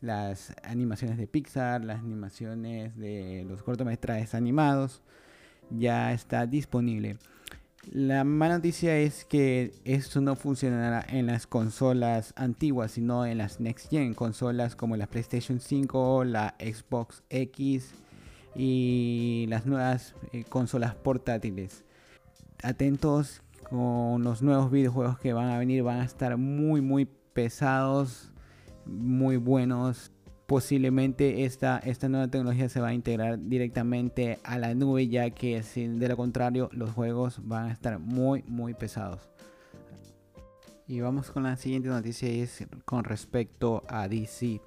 las 0.00 0.56
animaciones 0.64 1.16
de 1.16 1.28
Pixar, 1.28 1.84
las 1.84 2.00
animaciones 2.00 2.96
de 2.96 3.44
los 3.48 3.62
cortometrajes 3.62 4.34
animados, 4.34 5.02
ya 5.70 6.12
está 6.12 6.46
disponible. 6.46 7.16
La 7.90 8.22
mala 8.22 8.56
noticia 8.56 8.98
es 8.98 9.24
que 9.24 9.72
esto 9.84 10.20
no 10.20 10.36
funcionará 10.36 11.06
en 11.08 11.26
las 11.26 11.46
consolas 11.46 12.34
antiguas, 12.36 12.92
sino 12.92 13.24
en 13.24 13.38
las 13.38 13.60
Next 13.60 13.88
Gen, 13.88 14.12
consolas 14.12 14.76
como 14.76 14.96
la 14.96 15.06
PlayStation 15.06 15.58
5, 15.58 16.24
la 16.24 16.54
Xbox 16.58 17.22
X 17.30 17.94
y 18.54 19.46
las 19.48 19.64
nuevas 19.64 20.14
eh, 20.32 20.44
consolas 20.44 20.96
portátiles. 20.96 21.84
Atentos 22.62 23.40
con 23.70 24.22
los 24.22 24.42
nuevos 24.42 24.70
videojuegos 24.70 25.18
que 25.18 25.32
van 25.32 25.48
a 25.48 25.58
venir, 25.58 25.82
van 25.82 26.00
a 26.00 26.04
estar 26.04 26.36
muy 26.36 26.82
muy 26.82 27.06
pesados 27.32 28.32
muy 28.88 29.36
buenos. 29.36 30.10
Posiblemente 30.48 31.44
esta, 31.44 31.76
esta 31.76 32.08
nueva 32.08 32.28
tecnología 32.28 32.70
se 32.70 32.80
va 32.80 32.88
a 32.88 32.94
integrar 32.94 33.38
directamente 33.38 34.38
a 34.44 34.56
la 34.56 34.74
nube, 34.74 35.06
ya 35.06 35.28
que 35.28 35.62
si 35.62 35.86
de 35.86 36.08
lo 36.08 36.16
contrario 36.16 36.70
los 36.72 36.90
juegos 36.92 37.46
van 37.46 37.66
a 37.66 37.72
estar 37.72 37.98
muy, 37.98 38.42
muy 38.44 38.72
pesados. 38.72 39.28
Y 40.86 41.00
vamos 41.00 41.30
con 41.30 41.42
la 41.42 41.54
siguiente 41.58 41.90
noticia, 41.90 42.30
es 42.30 42.66
con 42.86 43.04
respecto 43.04 43.82
a 43.88 44.08
DC. 44.08 44.62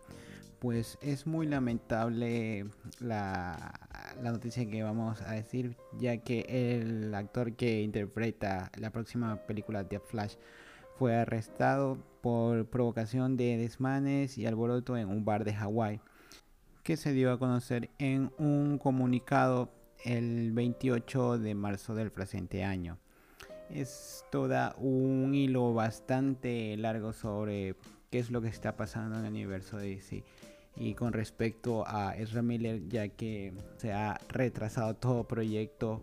Pues 0.60 1.00
es 1.02 1.26
muy 1.26 1.48
lamentable 1.48 2.68
la, 3.00 3.74
la 4.22 4.32
noticia 4.32 4.70
que 4.70 4.84
vamos 4.84 5.20
a 5.24 5.32
decir, 5.32 5.78
ya 5.98 6.18
que 6.18 6.46
el 6.78 7.12
actor 7.16 7.54
que 7.54 7.82
interpreta 7.82 8.70
la 8.78 8.92
próxima 8.92 9.38
película 9.48 9.84
de 9.84 10.00
Flash 10.00 10.36
fue 11.00 11.16
arrestado 11.16 11.98
por 12.22 12.68
provocación 12.68 13.38
de 13.38 13.58
desmanes 13.58 14.38
y 14.38 14.46
alboroto 14.46 14.98
en 14.98 15.10
un 15.10 15.26
bar 15.26 15.44
de 15.44 15.54
Hawái, 15.54 16.00
que 16.84 16.98
se 16.98 17.14
dio 17.14 17.32
a 17.32 17.40
conocer 17.40 17.90
en 18.00 18.32
un 18.38 18.78
comunicado 18.78 19.70
el 20.04 20.52
28 20.52 21.40
de 21.40 21.56
marzo 21.56 21.96
del 21.96 22.12
presente 22.12 22.64
año. 22.64 22.98
Es 23.70 24.26
toda 24.32 24.76
un 24.78 25.34
hilo 25.34 25.74
bastante 25.74 26.76
largo 26.78 27.14
sobre 27.14 27.76
qué 28.10 28.20
es 28.20 28.32
lo 28.32 28.42
que 28.42 28.50
está 28.50 28.76
pasando 28.76 29.20
en 29.20 29.26
el 29.26 29.32
universo 29.32 29.78
de 29.78 29.96
DC. 29.96 30.24
Y 30.76 30.94
con 30.94 31.14
respecto 31.14 31.84
a 31.88 32.16
Ezra 32.18 32.42
Miller, 32.42 32.88
ya 32.88 33.10
que 33.10 33.54
se 33.78 33.94
ha 33.94 34.20
retrasado 34.30 34.96
todo 34.96 35.28
proyecto 35.28 36.02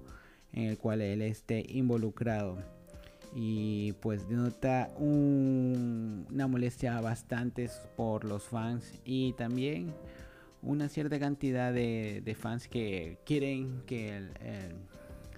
en 0.53 0.65
el 0.65 0.79
cual 0.79 1.01
él 1.01 1.23
esté 1.23 1.65
involucrado 1.69 2.59
y 3.41 3.93
pues 4.01 4.29
denota 4.29 4.91
una 4.99 6.49
molestia 6.49 7.01
bastante 7.01 7.71
por 7.97 8.25
los 8.25 8.43
fans 8.43 8.93
y 9.05 9.33
también 9.35 9.95
una 10.61 10.89
cierta 10.89 11.21
cantidad 11.21 11.73
de, 11.73 12.37
fans 12.37 12.67
que 12.67 13.17
quieren 13.25 13.85
que 13.87 14.27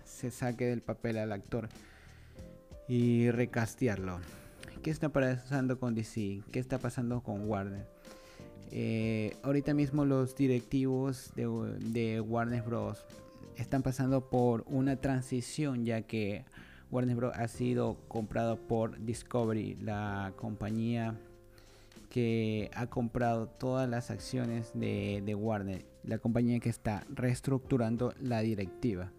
se 0.04 0.30
saque 0.30 0.64
del 0.64 0.80
papel 0.80 1.18
al 1.18 1.30
actor 1.30 1.68
y 2.88 3.30
recastearlo. 3.32 4.18
¿Qué 4.82 4.90
está 4.90 5.10
pasando 5.10 5.78
con 5.78 5.94
DC? 5.94 6.40
¿Qué 6.50 6.58
está 6.58 6.78
pasando 6.78 7.20
con 7.22 7.46
Warner? 7.46 7.86
Eh, 8.70 9.36
ahorita 9.42 9.74
mismo 9.74 10.06
los 10.06 10.34
directivos 10.34 11.32
de, 11.36 11.46
de 11.92 12.18
Warner 12.22 12.62
Bros. 12.62 13.04
están 13.56 13.82
pasando 13.82 14.30
por 14.30 14.64
una 14.68 14.96
transición 14.96 15.84
ya 15.84 16.00
que 16.00 16.46
Warner 16.90 17.14
Bros. 17.14 17.32
ha 17.36 17.46
sido 17.46 17.96
comprado 18.08 18.56
por 18.56 18.98
Discovery, 19.04 19.76
la 19.76 20.32
compañía 20.36 21.14
que 22.08 22.68
ha 22.74 22.88
comprado 22.88 23.46
todas 23.46 23.88
las 23.88 24.10
acciones 24.10 24.72
de, 24.74 25.34
Warner, 25.38 25.84
la 26.02 26.18
compañía 26.18 26.58
que 26.58 26.68
está 26.68 27.06
reestructurando 27.08 28.12
la 28.20 28.40
directiva. 28.40 29.12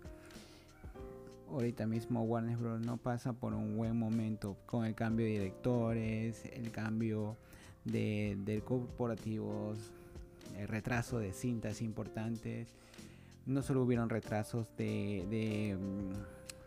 Ahorita 1.50 1.88
mismo 1.88 2.24
Warner 2.24 2.58
Bros. 2.58 2.86
no 2.86 2.98
pasa 2.98 3.32
por 3.32 3.54
un 3.54 3.78
buen 3.78 3.98
momento 3.98 4.58
con 4.66 4.86
el 4.86 4.94
cambio 4.94 5.26
de 5.26 5.32
directores, 5.32 6.44
el 6.46 6.72
cambio 6.72 7.38
de, 7.86 8.62
corporativos, 8.66 9.78
el 10.58 10.68
retraso 10.68 11.20
de 11.20 11.32
cintas 11.32 11.82
importantes. 11.82 12.76
No 13.46 13.62
solo 13.62 13.84
hubieron 13.84 14.10
retrasos 14.10 14.76
de 14.76 15.78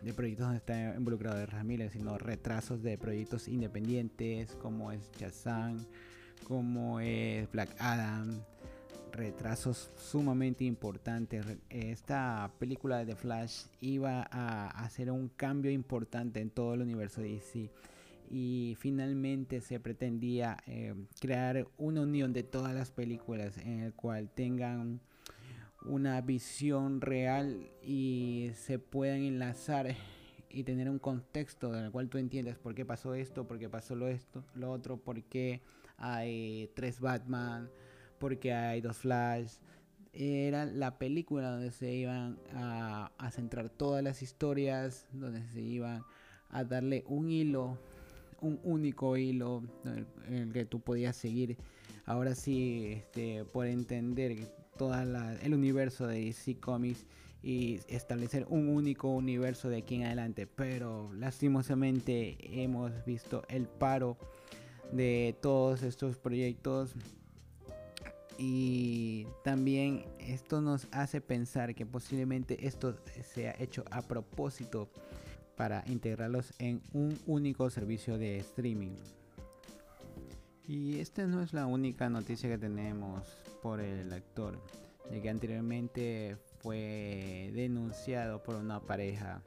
de 0.04 0.12
proyectos 0.12 0.46
donde 0.46 0.58
está 0.58 0.94
involucrado 0.96 1.38
de 1.38 1.46
Ramírez, 1.46 1.92
sino 1.92 2.18
retrasos 2.18 2.82
de 2.82 2.98
proyectos 2.98 3.48
independientes 3.48 4.54
como 4.60 4.92
es 4.92 5.10
Shazam, 5.18 5.84
como 6.46 7.00
es 7.00 7.50
Black 7.50 7.74
Adam, 7.78 8.42
retrasos 9.12 9.90
sumamente 9.96 10.64
importantes. 10.64 11.46
Esta 11.70 12.50
película 12.58 12.98
de 12.98 13.06
The 13.06 13.16
Flash 13.16 13.64
iba 13.80 14.28
a 14.30 14.68
hacer 14.84 15.10
un 15.10 15.28
cambio 15.28 15.70
importante 15.70 16.40
en 16.40 16.50
todo 16.50 16.74
el 16.74 16.82
universo 16.82 17.22
de 17.22 17.30
DC 17.30 17.70
y 18.30 18.76
finalmente 18.78 19.60
se 19.60 19.80
pretendía 19.80 20.58
eh, 20.66 20.94
crear 21.20 21.66
una 21.78 22.02
unión 22.02 22.32
de 22.32 22.42
todas 22.42 22.74
las 22.74 22.90
películas 22.90 23.56
en 23.58 23.80
el 23.80 23.94
cual 23.94 24.28
tengan 24.34 25.00
una 25.84 26.20
visión 26.20 27.00
real 27.00 27.70
y 27.82 28.50
se 28.54 28.78
puedan 28.78 29.22
enlazar 29.22 29.94
y 30.48 30.64
tener 30.64 30.88
un 30.88 30.98
contexto 30.98 31.76
en 31.76 31.84
el 31.84 31.90
cual 31.90 32.08
tú 32.08 32.18
entiendes 32.18 32.56
por 32.56 32.74
qué 32.74 32.84
pasó 32.84 33.14
esto, 33.14 33.46
por 33.46 33.58
qué 33.58 33.68
pasó 33.68 33.94
lo 33.94 34.08
esto, 34.08 34.44
lo 34.54 34.70
otro, 34.70 34.96
por 34.96 35.22
qué 35.24 35.60
hay 35.96 36.70
tres 36.74 37.00
Batman, 37.00 37.68
por 38.18 38.38
qué 38.38 38.52
hay 38.52 38.80
dos 38.80 38.98
Flash. 38.98 39.56
Era 40.12 40.64
la 40.64 40.96
película 40.96 41.50
donde 41.50 41.72
se 41.72 41.92
iban 41.92 42.38
a, 42.54 43.10
a 43.18 43.30
centrar 43.32 43.68
todas 43.68 44.02
las 44.02 44.22
historias, 44.22 45.08
donde 45.12 45.42
se 45.48 45.60
iban 45.60 46.04
a 46.50 46.62
darle 46.62 47.02
un 47.08 47.30
hilo, 47.30 47.78
un 48.40 48.60
único 48.62 49.16
hilo 49.16 49.64
en 50.28 50.34
el 50.34 50.52
que 50.52 50.64
tú 50.64 50.80
podías 50.80 51.16
seguir. 51.16 51.56
Ahora 52.06 52.36
sí, 52.36 52.92
este, 52.92 53.44
por 53.44 53.66
entender 53.66 54.36
todo 54.76 54.94
el 54.94 55.54
universo 55.54 56.06
de 56.06 56.24
DC 56.24 56.56
Comics 56.60 57.04
y 57.42 57.80
establecer 57.88 58.46
un 58.48 58.68
único 58.68 59.08
universo 59.10 59.68
de 59.68 59.78
aquí 59.78 59.96
en 59.96 60.04
adelante. 60.04 60.46
Pero 60.46 61.12
lastimosamente 61.14 62.36
hemos 62.62 62.92
visto 63.04 63.44
el 63.48 63.66
paro 63.66 64.16
de 64.92 65.36
todos 65.40 65.82
estos 65.82 66.16
proyectos 66.16 66.94
y 68.38 69.26
también 69.44 70.04
esto 70.18 70.60
nos 70.60 70.88
hace 70.90 71.20
pensar 71.20 71.74
que 71.74 71.86
posiblemente 71.86 72.66
esto 72.66 72.96
se 73.34 73.48
ha 73.48 73.54
hecho 73.58 73.84
a 73.90 74.02
propósito 74.02 74.88
para 75.56 75.84
integrarlos 75.86 76.52
en 76.58 76.82
un 76.92 77.18
único 77.26 77.70
servicio 77.70 78.18
de 78.18 78.38
streaming. 78.38 78.96
Y 80.66 80.98
esta 80.98 81.26
no 81.26 81.42
es 81.42 81.52
la 81.52 81.66
única 81.66 82.08
noticia 82.08 82.48
que 82.48 82.58
tenemos 82.58 83.22
por 83.64 83.80
el 83.80 84.12
actor, 84.12 84.60
ya 85.10 85.22
que 85.22 85.30
anteriormente 85.30 86.36
fue 86.58 87.50
denunciado 87.54 88.42
por 88.42 88.56
una 88.56 88.80
pareja, 88.80 89.42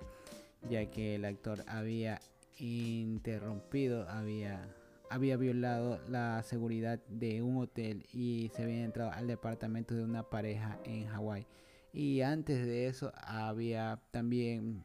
ya 0.67 0.89
que 0.89 1.13
el 1.13 1.23
actor 1.23 1.63
había 1.67 2.19
interrumpido, 2.57 4.09
había 4.09 4.73
había 5.11 5.37
violado 5.37 5.99
la 6.09 6.41
seguridad 6.41 6.99
de 7.09 7.43
un 7.43 7.57
hotel 7.57 8.07
y 8.11 8.49
se 8.55 8.63
había 8.63 8.83
entrado 8.83 9.11
al 9.11 9.27
departamento 9.27 9.93
de 9.93 10.03
una 10.03 10.23
pareja 10.23 10.79
en 10.83 11.05
Hawái. 11.05 11.45
Y 11.93 12.21
antes 12.21 12.65
de 12.65 12.87
eso 12.87 13.13
había 13.21 14.01
también 14.09 14.81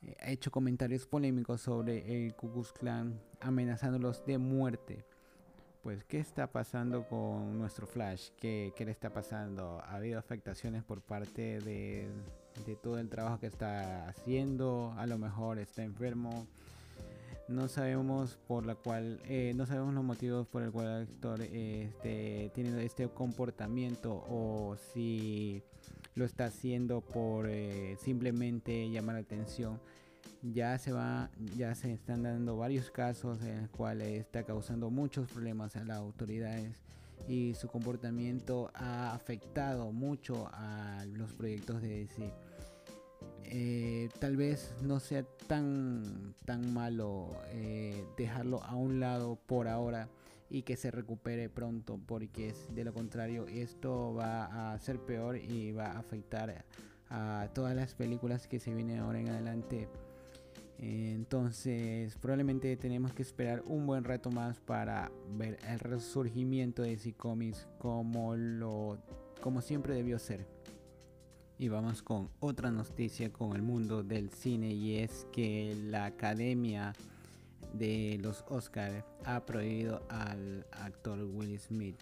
eh, 0.00 0.16
hecho 0.24 0.50
comentarios 0.50 1.06
polémicos 1.06 1.60
sobre 1.60 2.24
el 2.24 2.34
Ku 2.34 2.50
Klux 2.50 2.72
amenazándolos 3.40 4.24
de 4.24 4.38
muerte. 4.38 5.04
Pues, 5.82 6.04
¿qué 6.04 6.20
está 6.20 6.46
pasando 6.46 7.08
con 7.08 7.58
nuestro 7.58 7.86
Flash? 7.88 8.28
¿Qué, 8.38 8.72
¿Qué, 8.76 8.84
le 8.84 8.92
está 8.92 9.10
pasando? 9.10 9.80
¿Ha 9.84 9.96
habido 9.96 10.18
afectaciones 10.18 10.84
por 10.84 11.00
parte 11.02 11.58
de, 11.60 12.08
de 12.66 12.76
todo 12.76 12.98
el 12.98 13.08
trabajo 13.08 13.40
que 13.40 13.48
está 13.48 14.08
haciendo? 14.08 14.94
A 14.96 15.06
lo 15.06 15.18
mejor 15.18 15.58
está 15.58 15.82
enfermo 15.82 16.46
no 17.48 17.68
sabemos 17.68 18.38
por 18.46 18.64
la 18.64 18.74
cual 18.74 19.20
eh, 19.24 19.52
no 19.54 19.66
sabemos 19.66 19.94
los 19.94 20.04
motivos 20.04 20.46
por 20.46 20.62
el 20.62 20.70
cual 20.70 20.86
el 20.86 21.02
actor 21.02 21.40
este, 21.42 22.50
tiene 22.54 22.84
este 22.84 23.08
comportamiento 23.08 24.24
o 24.28 24.76
si 24.92 25.62
lo 26.14 26.24
está 26.24 26.46
haciendo 26.46 27.00
por 27.00 27.46
eh, 27.48 27.96
simplemente 28.00 28.88
llamar 28.90 29.16
la 29.16 29.20
atención 29.22 29.80
ya 30.42 30.78
se 30.78 30.92
va 30.92 31.30
ya 31.56 31.74
se 31.74 31.92
están 31.92 32.24
dando 32.24 32.56
varios 32.56 32.90
casos 32.90 33.42
en 33.42 33.62
los 33.62 33.70
cuales 33.70 34.20
está 34.20 34.42
causando 34.44 34.90
muchos 34.90 35.30
problemas 35.30 35.76
a 35.76 35.84
las 35.84 35.98
autoridades 35.98 36.74
y 37.28 37.54
su 37.54 37.68
comportamiento 37.68 38.70
ha 38.74 39.14
afectado 39.14 39.92
mucho 39.92 40.48
a 40.52 41.04
los 41.06 41.32
proyectos 41.32 41.80
de 41.80 41.88
DC 41.88 42.32
eh, 43.44 44.08
tal 44.18 44.36
vez 44.36 44.74
no 44.82 44.98
sea 44.98 45.24
tan, 45.46 46.34
tan 46.44 46.72
malo 46.72 47.28
eh, 47.50 48.04
dejarlo 48.16 48.62
a 48.64 48.74
un 48.74 48.98
lado 48.98 49.36
por 49.46 49.68
ahora 49.68 50.08
y 50.48 50.62
que 50.62 50.76
se 50.76 50.90
recupere 50.90 51.48
pronto 51.48 52.00
porque 52.06 52.54
de 52.74 52.84
lo 52.84 52.92
contrario 52.92 53.46
esto 53.48 54.14
va 54.14 54.72
a 54.72 54.78
ser 54.78 54.98
peor 54.98 55.36
y 55.36 55.72
va 55.72 55.86
a 55.92 55.98
afectar 55.98 56.64
a 57.10 57.48
todas 57.54 57.76
las 57.76 57.94
películas 57.94 58.48
que 58.48 58.58
se 58.58 58.74
vienen 58.74 58.98
ahora 59.00 59.20
en 59.20 59.28
adelante 59.28 59.88
entonces 60.82 62.16
probablemente 62.16 62.76
tenemos 62.76 63.12
que 63.12 63.22
esperar 63.22 63.62
un 63.66 63.86
buen 63.86 64.02
rato 64.02 64.32
más 64.32 64.58
para 64.58 65.12
ver 65.38 65.56
el 65.68 65.78
resurgimiento 65.78 66.82
de 66.82 66.90
DC 66.90 67.12
Comics 67.12 67.68
como 67.78 68.34
lo 68.34 68.98
como 69.40 69.60
siempre 69.60 69.94
debió 69.94 70.18
ser. 70.18 70.44
Y 71.56 71.68
vamos 71.68 72.02
con 72.02 72.30
otra 72.40 72.72
noticia 72.72 73.32
con 73.32 73.54
el 73.54 73.62
mundo 73.62 74.02
del 74.02 74.30
cine 74.30 74.72
y 74.72 74.96
es 74.98 75.24
que 75.32 75.76
la 75.84 76.06
Academia 76.06 76.94
de 77.72 78.18
los 78.20 78.44
Oscars 78.48 79.04
ha 79.24 79.46
prohibido 79.46 80.02
al 80.08 80.66
actor 80.72 81.22
Will 81.22 81.60
Smith 81.60 81.96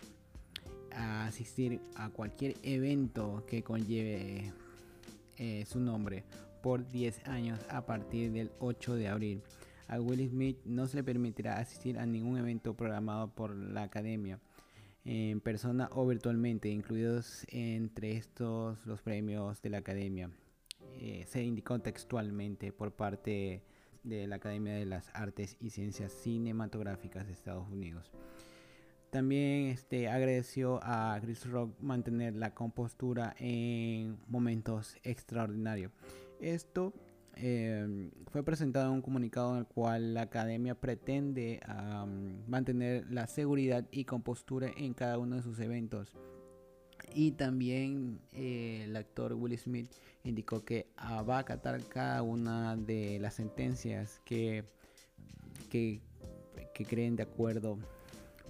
a 0.91 1.27
asistir 1.27 1.83
a 1.97 2.09
cualquier 2.09 2.57
evento 2.63 3.45
que 3.47 3.63
conlleve 3.63 4.53
eh, 5.37 5.67
su 5.67 5.81
nombre 5.81 6.25
por 6.63 6.89
10 6.89 7.27
años 7.29 7.61
a 7.69 7.87
partir 7.87 8.33
del 8.33 8.51
8 8.59 8.95
de 8.95 9.09
abril. 9.09 9.43
A 9.89 10.01
Will 10.01 10.29
Smith 10.29 10.59
no 10.65 10.87
se 10.87 10.97
le 10.97 11.05
permitirá 11.05 11.59
asistir 11.59 11.99
a 11.99 12.07
ningún 12.07 12.39
evento 12.39 12.75
programado 12.75 13.29
por 13.35 13.55
la 13.55 13.83
academia 13.83 14.39
en 15.05 15.41
persona 15.41 15.89
o 15.93 16.07
virtualmente, 16.07 16.69
incluidos 16.69 17.47
entre 17.49 18.13
estos 18.17 18.85
los 18.87 19.03
premios 19.03 19.63
de 19.63 19.71
la 19.71 19.79
Academia. 19.79 20.31
Eh, 20.99 21.25
se 21.29 21.43
indicó 21.43 21.79
textualmente 21.79 22.73
por 22.73 22.93
parte 22.93 23.63
de 24.03 24.27
la 24.27 24.37
Academia 24.37 24.75
de 24.75 24.87
las 24.87 25.11
Artes 25.15 25.57
y 25.61 25.71
Ciencias 25.71 26.13
Cinematográficas 26.13 27.27
de 27.27 27.33
Estados 27.33 27.69
Unidos. 27.69 28.11
También 29.11 29.67
este, 29.67 30.09
agradeció 30.09 30.79
a 30.83 31.19
Chris 31.21 31.45
Rock 31.51 31.75
mantener 31.81 32.37
la 32.37 32.55
compostura 32.55 33.35
en 33.39 34.19
momentos 34.29 34.97
extraordinarios. 35.03 35.91
Esto 36.41 36.93
Em, 37.43 38.11
fue 38.31 38.43
presentado 38.43 38.93
un 38.93 39.01
comunicado 39.01 39.53
en 39.53 39.61
el 39.61 39.67
cual 39.67 40.13
la 40.13 40.23
academia 40.23 40.75
pretende 40.75 41.61
mantener 42.47 43.11
la 43.11 43.27
seguridad 43.27 43.87
y 43.91 44.05
compostura 44.05 44.71
en 44.77 44.93
cada 44.93 45.19
uno 45.19 45.37
de 45.37 45.43
sus 45.43 45.59
eventos. 45.61 46.17
Y 47.15 47.33
también 47.33 48.21
eh, 48.35 48.83
el 48.85 48.95
actor 48.95 49.33
Will 49.33 49.59
Smith 49.59 49.91
indicó 50.23 50.65
que 50.65 50.87
ah, 50.97 51.23
va 51.23 51.37
a 51.37 51.41
acatar 51.41 51.83
cada 51.89 52.23
una 52.23 52.77
de 52.77 53.19
las 53.19 53.35
sentencias 53.35 54.21
que, 54.27 54.65
que, 55.71 56.03
creen 56.87 57.17
de 57.17 57.23
acuerdo 57.23 57.79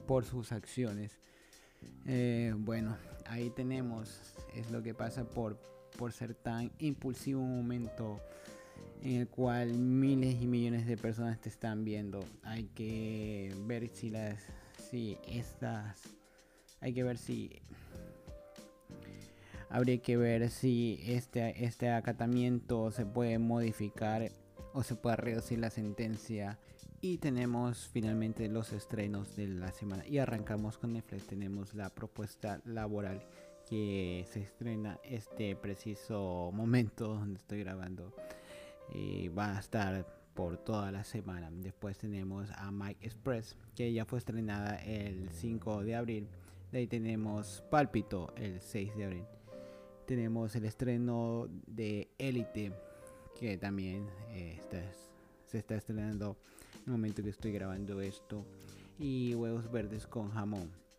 por 0.07 0.25
sus 0.25 0.51
acciones. 0.51 1.21
Eh, 2.07 2.53
bueno, 2.57 2.97
ahí 3.27 3.51
tenemos, 3.51 4.35
es 4.55 4.71
lo 4.71 4.83
que 4.83 4.95
pasa 4.95 5.25
por, 5.25 5.59
por 6.01 6.13
ser 6.13 6.35
tan 6.35 6.73
impulsivo 6.79 7.43
un 7.43 7.59
momento 7.59 8.19
en 9.03 9.21
el 9.21 9.29
cual 9.29 9.75
miles 9.75 10.41
y 10.41 10.47
millones 10.47 10.87
de 10.87 10.97
personas 10.97 11.39
te 11.43 11.51
están 11.51 11.85
viendo. 11.85 12.25
Hay 12.43 12.65
que 12.75 13.55
ver 13.67 13.87
si 13.89 14.09
las, 14.09 14.43
si 14.91 15.19
estas, 15.29 16.01
hay 16.81 16.95
que 16.95 17.03
ver 17.03 17.19
si 17.19 17.61
habría 19.69 19.99
que 19.99 20.17
ver 20.17 20.49
si 20.49 21.01
este, 21.05 21.67
este 21.67 21.91
acatamiento 21.91 22.91
se 22.93 23.05
puede 23.05 23.39
modificar 23.39 24.33
o 24.73 24.83
se 24.83 24.95
puede 24.95 25.17
reducir 25.17 25.59
la 25.59 25.69
sentencia. 25.69 26.59
Y 27.03 27.19
tenemos 27.19 27.91
finalmente 27.93 28.49
los 28.49 28.73
estrenos 28.73 29.37
de 29.37 29.49
la 29.49 29.71
semana. 29.71 30.07
Y 30.07 30.17
arrancamos 30.17 30.79
con 30.79 30.95
Netflix. 30.95 31.27
Tenemos 31.27 31.75
la 31.75 31.91
propuesta 31.91 32.63
laboral 32.65 33.23
que 33.71 34.27
se 34.29 34.41
estrena 34.41 34.99
este 35.05 35.55
preciso 35.55 36.51
momento 36.53 37.15
donde 37.15 37.39
estoy 37.39 37.61
grabando 37.61 38.13
y 38.93 39.29
va 39.29 39.57
a 39.57 39.61
estar 39.61 40.05
por 40.35 40.59
toda 40.59 40.91
la 40.91 41.05
semana. 41.05 41.51
Después 41.53 41.97
tenemos 41.97 42.51
a 42.57 42.73
Mike 42.73 43.07
Express, 43.07 43.57
que 43.77 43.93
ya 43.93 44.05
fue 44.05 44.19
estrenada 44.19 44.75
el 44.85 45.31
5 45.31 45.85
de 45.85 45.95
abril. 45.95 46.29
De 46.73 46.79
ahí 46.79 46.89
tenemos 46.89 47.63
Pálpito 47.71 48.35
el 48.37 48.61
6 48.61 48.97
de 48.97 49.05
abril. 49.05 49.25
Tenemos 50.05 50.57
el 50.57 50.65
estreno 50.65 51.47
de 51.69 52.11
Elite, 52.19 52.73
que 53.39 53.57
también 53.57 54.09
eh, 54.31 54.59
se 55.47 55.59
está 55.59 55.77
estrenando 55.77 56.37
en 56.75 56.83
el 56.87 56.93
momento 56.93 57.23
que 57.23 57.31
estoy 57.31 57.53
grabando 57.53 58.01
esto. 58.01 58.45
Y 58.99 59.33
Huevos 59.37 59.71
Verdes 59.71 60.09
con 60.09 60.33
Jamón. 60.33 60.90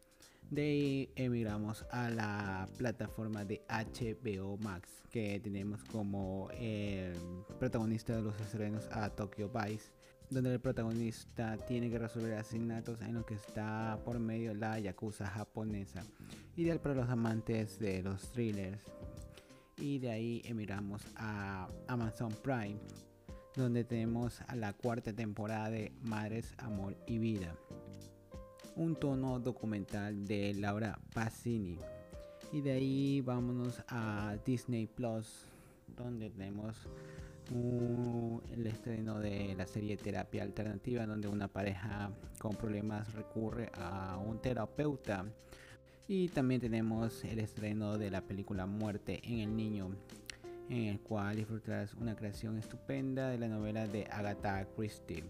De 0.52 0.64
ahí 0.64 1.10
emigramos 1.16 1.86
a 1.92 2.10
la 2.10 2.68
plataforma 2.78 3.46
de 3.46 3.62
HBO 3.70 4.58
Max, 4.58 4.90
que 5.10 5.40
tenemos 5.40 5.82
como 5.86 6.50
el 6.52 7.14
protagonista 7.58 8.18
de 8.18 8.22
los 8.22 8.38
estrenos 8.42 8.86
a 8.92 9.10
Tokyo 9.12 9.50
Vice, 9.50 9.94
donde 10.30 10.52
el 10.52 10.60
protagonista 10.60 11.56
tiene 11.56 11.90
que 11.90 11.98
resolver 11.98 12.34
asesinatos 12.34 13.00
en 13.00 13.14
lo 13.14 13.26
que 13.26 13.36
está 13.36 13.98
por 14.04 14.20
medio 14.20 14.54
la 14.54 14.78
yakuza 14.78 15.26
japonesa, 15.26 16.04
ideal 16.58 16.82
para 16.82 16.96
los 16.96 17.10
amantes 17.10 17.80
de 17.80 18.04
los 18.04 18.30
thrillers. 18.34 18.84
Y 19.78 20.00
de 20.00 20.12
ahí 20.12 20.42
emigramos 20.44 21.02
a 21.16 21.70
Amazon 21.88 22.36
Prime, 22.44 22.78
donde 23.56 23.86
tenemos 23.86 24.42
a 24.42 24.58
la 24.58 24.74
cuarta 24.74 25.14
temporada 25.14 25.70
de 25.70 25.94
Madres, 26.02 26.54
Amor 26.58 26.98
y 27.08 27.20
Vida 27.20 27.56
un 28.76 28.96
tono 28.96 29.40
documental 29.40 30.26
de 30.26 30.54
Laura 30.54 31.00
Pacini. 31.14 31.78
Y 32.52 32.62
de 32.62 32.72
ahí 32.72 33.22
vámonos 33.22 33.82
a 33.88 34.36
Disney 34.46 34.88
Plus, 34.88 35.46
donde 35.96 36.30
tenemos 36.30 36.76
el 38.54 38.68
estreno 38.68 39.20
de 39.20 39.56
la 39.56 39.66
serie 39.66 39.98
Terapia 39.98 40.44
Alternativa, 40.44 41.06
donde 41.06 41.28
una 41.28 41.48
pareja 41.48 42.12
con 42.40 42.56
problemas 42.56 43.14
recurre 43.14 43.72
a 43.74 44.18
un 44.18 44.40
terapeuta. 44.42 45.26
Y 46.08 46.30
también 46.30 46.62
tenemos 46.62 47.24
el 47.24 47.40
estreno 47.40 47.98
de 47.98 48.12
la 48.12 48.22
película 48.22 48.66
Muerte 48.66 49.22
en 49.24 49.40
el 49.40 49.56
Niño, 49.56 49.90
en 50.70 50.88
el 50.88 51.00
cual 51.00 51.38
disfrutarás 51.38 51.94
una 51.94 52.16
creación 52.16 52.58
estupenda 52.58 53.30
de 53.30 53.38
la 53.38 53.48
novela 53.48 53.88
de 53.88 54.06
Agatha 54.12 54.66
Christie. 54.76 55.24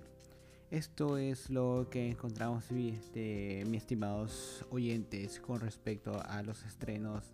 Esto 0.72 1.18
es 1.18 1.50
lo 1.50 1.90
que 1.92 2.12
encontramos, 2.12 2.72
este, 2.72 3.66
mis 3.68 3.82
estimados 3.82 4.66
oyentes, 4.70 5.42
con 5.42 5.60
respecto 5.60 6.18
a 6.24 6.42
los 6.44 6.64
estrenos 6.64 7.26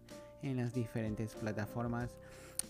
en 0.41 0.57
las 0.57 0.73
diferentes 0.73 1.35
plataformas. 1.35 2.09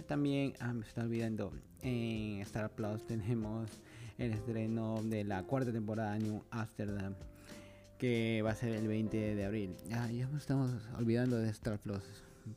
También 0.10 0.56
ah, 0.60 0.74
me 0.74 0.86
está 0.86 1.04
olvidando, 1.04 1.54
en 1.84 2.42
Star 2.42 2.70
Plus 2.70 3.06
tenemos 3.08 3.70
el 4.18 4.34
estreno 4.34 5.02
de 5.04 5.24
la 5.24 5.44
cuarta 5.44 5.72
temporada 5.72 6.16
de 6.16 6.20
New 6.20 6.44
Amsterdam 6.52 7.16
que 7.98 8.42
va 8.42 8.52
a 8.52 8.56
ser 8.56 8.74
el 8.74 8.90
20 8.90 9.36
de 9.36 9.46
abril. 9.46 9.74
Ah, 9.94 10.12
ya 10.12 10.28
nos 10.28 10.42
estamos 10.42 10.72
olvidando 10.98 11.38
de 11.38 11.50
Star 11.50 11.80
Plus. 11.80 12.04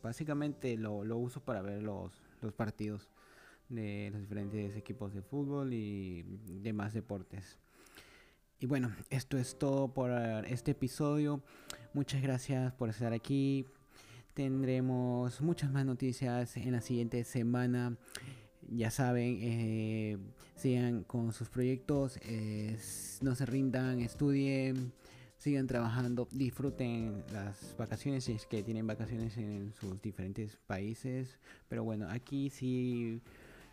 Básicamente 0.02 0.76
lo, 0.76 0.96
uso 1.16 1.40
para 1.44 1.62
ver 1.62 1.80
los 1.80 2.10
partidos 2.56 3.08
de 3.68 4.10
los 4.12 4.20
diferentes 4.20 4.74
equipos 4.74 5.14
de 5.14 5.22
fútbol 5.22 5.72
y 5.72 6.24
demás 6.60 6.92
deportes. 6.92 7.56
Y 8.62 8.66
bueno, 8.66 8.94
esto 9.08 9.38
es 9.38 9.58
todo 9.58 9.88
por 9.88 10.10
este 10.44 10.72
episodio. 10.72 11.40
Muchas 11.94 12.20
gracias 12.20 12.70
por 12.74 12.90
estar 12.90 13.14
aquí. 13.14 13.64
Tendremos 14.34 15.40
muchas 15.40 15.70
más 15.70 15.86
noticias 15.86 16.58
en 16.58 16.72
la 16.72 16.82
siguiente 16.82 17.24
semana. 17.24 17.96
Ya 18.68 18.90
saben, 18.90 19.38
eh, 19.40 20.18
sigan 20.56 21.04
con 21.04 21.32
sus 21.32 21.48
proyectos, 21.48 22.18
no 23.22 23.34
se 23.34 23.46
rindan, 23.46 24.00
estudien, 24.00 24.92
sigan 25.38 25.66
trabajando, 25.66 26.28
disfruten 26.30 27.24
las 27.32 27.74
vacaciones 27.78 28.24
si 28.24 28.32
es 28.32 28.44
que 28.44 28.62
tienen 28.62 28.86
vacaciones 28.86 29.38
en 29.38 29.72
sus 29.72 30.02
diferentes 30.02 30.58
países. 30.66 31.38
Pero 31.70 31.82
bueno, 31.82 32.10
aquí 32.10 32.50
sí 32.50 33.22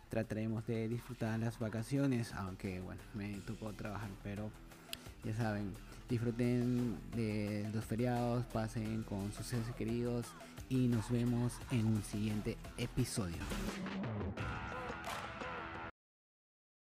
trataremos 0.08 0.66
de 0.66 0.88
disfrutar 0.88 1.38
las 1.38 1.58
vacaciones, 1.58 2.32
aunque 2.32 2.80
bueno, 2.80 3.02
me 3.12 3.38
tocó 3.46 3.74
trabajar, 3.74 4.08
pero 4.22 4.50
ya 5.28 5.34
saben, 5.34 5.74
disfruten 6.08 6.96
de 7.14 7.68
los 7.74 7.84
feriados, 7.84 8.46
pasen 8.46 9.02
con 9.02 9.30
sus 9.32 9.46
seres 9.46 9.66
queridos 9.76 10.26
y 10.70 10.88
nos 10.88 11.10
vemos 11.10 11.52
en 11.70 11.86
un 11.86 12.02
siguiente 12.02 12.56
episodio. 12.78 13.36